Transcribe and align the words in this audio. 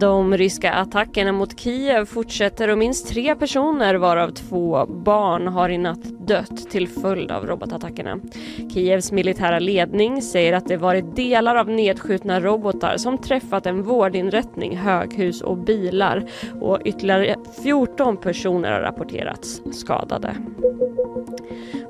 De 0.00 0.36
ryska 0.36 0.72
attackerna 0.72 1.32
mot 1.32 1.60
Kiev 1.60 2.04
fortsätter 2.04 2.70
och 2.70 2.78
minst 2.78 3.08
tre 3.08 3.34
personer 3.34 3.94
varav 3.94 4.30
två 4.30 4.86
barn 4.86 5.48
har 5.48 5.68
i 5.68 5.78
natt 5.78 6.04
dött 6.04 6.70
till 6.70 6.88
följd 6.88 7.30
av 7.30 7.46
robotattackerna. 7.46 8.20
Kievs 8.74 9.12
militära 9.12 9.58
ledning 9.58 10.22
säger 10.22 10.52
att 10.52 10.68
det 10.68 10.76
varit 10.76 11.16
delar 11.16 11.56
av 11.56 11.68
nedskjutna 11.68 12.40
robotar 12.40 12.96
som 12.96 13.18
träffat 13.18 13.66
en 13.66 13.82
vårdinrättning, 13.82 14.76
höghus 14.76 15.40
och 15.42 15.56
bilar 15.56 16.24
och 16.60 16.78
ytterligare 16.84 17.36
14 17.62 18.16
personer 18.16 18.72
har 18.72 18.80
rapporterats 18.80 19.62
skadade. 19.72 20.36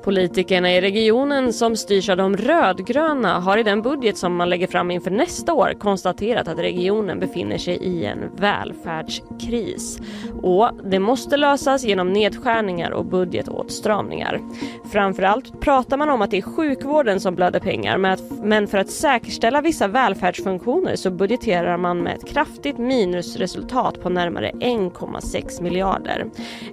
Politikerna 0.05 0.71
i 0.73 0.81
regionen 0.81 1.53
som 1.53 1.75
styrs 1.75 2.09
av 2.09 2.17
de 2.17 2.37
rödgröna 2.37 3.39
har 3.39 3.57
i 3.57 3.63
den 3.63 3.81
budget 3.81 4.17
som 4.17 4.35
man 4.35 4.49
lägger 4.49 4.67
fram 4.67 4.91
inför 4.91 5.11
nästa 5.11 5.53
år 5.53 5.73
konstaterat 5.79 6.47
att 6.47 6.59
regionen 6.59 7.19
befinner 7.19 7.57
sig 7.57 7.75
i 7.75 8.05
en 8.05 8.19
välfärdskris. 8.35 9.99
Och 10.41 10.69
det 10.83 10.99
måste 10.99 11.37
lösas 11.37 11.83
genom 11.83 12.13
nedskärningar 12.13 12.91
och 12.91 13.05
budgetåtstramningar. 13.05 14.41
Framförallt 14.91 15.61
pratar 15.61 15.97
man 15.97 16.09
om 16.09 16.21
att 16.21 16.31
det 16.31 16.37
är 16.37 16.41
sjukvården 16.41 17.19
som 17.19 17.35
blöder 17.35 17.59
pengar 17.59 18.17
men 18.43 18.67
för 18.67 18.77
att 18.77 18.89
säkerställa 18.89 19.61
vissa 19.61 19.87
välfärdsfunktioner 19.87 20.95
så 20.95 21.11
budgeterar 21.11 21.77
man 21.77 22.03
med 22.03 22.15
ett 22.15 22.27
kraftigt 22.27 22.77
minusresultat 22.77 24.01
på 24.01 24.09
närmare 24.09 24.51
1,6 24.51 25.61
miljarder. 25.61 26.25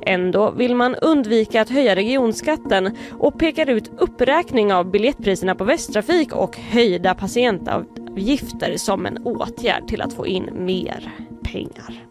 Ändå 0.06 0.50
vill 0.50 0.75
man 0.75 0.94
undvika 0.94 1.62
att 1.62 1.70
höja 1.70 1.97
regionskatten 1.97 2.97
och 3.23 3.39
pekar 3.39 3.70
ut 3.70 3.91
uppräkning 3.98 4.73
av 4.73 4.91
biljettpriserna 4.91 5.55
på 5.55 5.65
Västtrafik 5.65 6.37
och 6.37 6.56
höjda 6.56 7.15
patientavgifter 7.15 8.77
som 8.77 9.06
en 9.06 9.19
åtgärd 9.27 9.89
till 9.89 10.03
att 10.03 10.12
få 10.12 10.27
in 10.27 10.51
mer 10.53 11.15
pengar. 11.43 12.06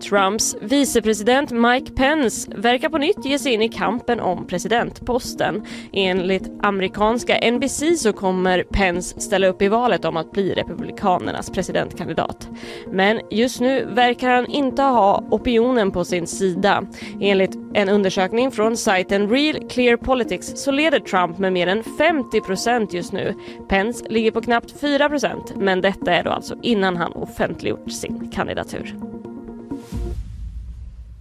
Trumps 0.00 0.56
vicepresident 0.60 1.50
Mike 1.50 1.92
Pence 1.92 2.50
verkar 2.56 2.88
på 2.88 2.98
nytt 2.98 3.24
ge 3.24 3.38
sig 3.38 3.52
in 3.52 3.62
i 3.62 3.68
kampen 3.68 4.20
om 4.20 4.46
presidentposten. 4.46 5.62
Enligt 5.92 6.50
amerikanska 6.62 7.50
NBC 7.50 7.82
så 7.98 8.12
kommer 8.12 8.62
Pence 8.62 9.20
ställa 9.20 9.46
upp 9.46 9.62
i 9.62 9.68
valet 9.68 10.04
om 10.04 10.16
att 10.16 10.32
bli 10.32 10.54
republikanernas 10.54 11.50
presidentkandidat. 11.50 12.48
Men 12.92 13.20
just 13.30 13.60
nu 13.60 13.84
verkar 13.84 14.30
han 14.30 14.46
inte 14.46 14.82
ha 14.82 15.24
opinionen 15.30 15.90
på 15.90 16.04
sin 16.04 16.26
sida. 16.26 16.84
Enligt 17.20 17.58
en 17.74 17.88
undersökning 17.88 18.50
från 18.50 18.76
sajten 18.76 19.30
Real 19.30 19.68
Clear 19.68 19.96
Politics 19.96 20.52
så 20.56 20.70
leder 20.70 21.00
Trump 21.00 21.38
med 21.38 21.52
mer 21.52 21.66
än 21.66 21.82
50 21.98 22.40
procent 22.40 22.92
just 22.92 23.12
nu. 23.12 23.34
Pence 23.68 24.04
ligger 24.08 24.30
på 24.30 24.40
knappt 24.40 24.80
4 24.80 25.08
procent, 25.08 25.52
men 25.56 25.80
detta 25.80 26.12
är 26.12 26.24
då 26.24 26.30
alltså 26.30 26.56
innan 26.62 26.96
han 26.96 27.12
offentliggjort 27.12 27.90
sin 27.90 28.30
kandidatur. 28.30 29.05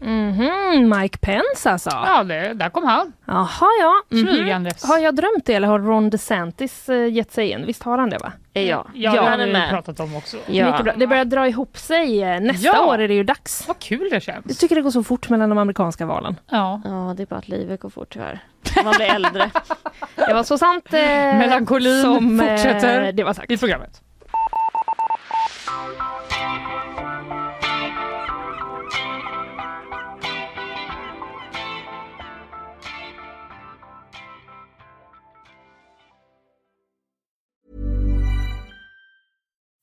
Mhm, 0.01 0.94
Mike 1.00 1.17
Pence 1.17 1.72
alltså? 1.72 1.89
Ja, 1.89 2.23
det, 2.23 2.53
där 2.53 2.69
kom 2.69 2.83
han. 2.83 3.13
Jaha, 3.25 3.67
ja. 3.81 3.94
Mhm. 4.17 4.28
Flygandes. 4.28 4.83
Har 4.83 4.97
jag 4.97 5.16
drömt 5.16 5.45
det 5.45 5.53
eller 5.53 5.67
har 5.67 5.79
Ron 5.79 6.09
DeSantis 6.09 6.89
eh, 6.89 7.13
gett 7.13 7.31
sig 7.31 7.50
in? 7.51 7.66
Visst 7.66 7.83
har 7.83 7.97
han 7.97 8.09
det 8.09 8.17
va? 8.17 8.31
Ja, 8.53 8.85
Ja, 8.94 9.25
han 9.29 9.39
är 9.41 9.45
vi 9.45 9.53
med. 9.53 9.69
pratat 9.69 10.00
om 10.00 10.16
också. 10.16 10.38
Ja. 10.47 10.79
Det 10.95 11.07
börjar 11.07 11.25
dra 11.25 11.47
ihop 11.47 11.78
sig. 11.78 12.23
Eh, 12.23 12.39
Nästa 12.41 12.67
Ja. 12.67 12.85
år 12.85 12.97
är 12.97 13.07
det 13.07 13.13
ju 13.13 13.23
dags. 13.23 13.67
Vad 13.67 13.79
kul 13.79 14.00
det 14.09 14.16
Jag 14.16 14.22
känns. 14.23 14.57
tycker 14.57 14.75
det 14.75 14.81
går 14.81 14.91
så 14.91 15.03
fort 15.03 15.29
mellan 15.29 15.50
de 15.50 15.57
amerikanska 15.57 16.05
valen. 16.05 16.35
Ja. 16.50 16.81
Ja, 16.84 17.13
det 17.17 17.23
är 17.23 17.28
bara 17.28 17.39
att 17.39 17.47
livet 17.47 17.79
går 17.79 17.89
fort 17.89 18.09
tyvärr. 18.13 18.39
Man 18.84 18.94
blir 18.97 19.05
äldre. 19.16 19.50
Det 20.28 20.34
var 20.34 20.44
så 20.44 20.57
sant 20.57 20.94
eh, 20.94 21.00
Melankolin 21.00 22.01
som 22.01 22.39
eh, 22.39 22.47
fortsätter 22.50 23.11
det 23.11 23.23
var 23.23 23.34
sagt. 23.34 23.51
i 23.51 23.57
programmet. 23.57 24.01